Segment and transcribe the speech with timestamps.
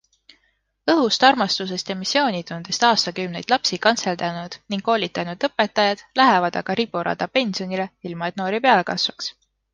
[0.91, 8.33] Õhust, armastusest ja missioonitundest aastakümneid lapsi kantseldanud ning koolitanud õpetajad lähevad aga riburada pensionile, ilma
[8.33, 9.33] et noori peale kasvaks.